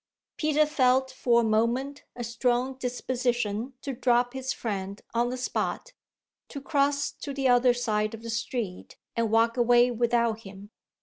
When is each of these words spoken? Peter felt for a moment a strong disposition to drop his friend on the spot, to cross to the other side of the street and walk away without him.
Peter 0.35 0.65
felt 0.65 1.11
for 1.11 1.41
a 1.41 1.43
moment 1.43 2.05
a 2.15 2.23
strong 2.23 2.73
disposition 2.73 3.73
to 3.83 3.93
drop 3.93 4.33
his 4.33 4.51
friend 4.51 5.03
on 5.13 5.29
the 5.29 5.37
spot, 5.37 5.93
to 6.47 6.59
cross 6.59 7.11
to 7.11 7.35
the 7.35 7.47
other 7.47 7.75
side 7.75 8.15
of 8.15 8.23
the 8.23 8.29
street 8.31 8.97
and 9.15 9.29
walk 9.29 9.57
away 9.57 9.91
without 9.91 10.39
him. 10.39 10.71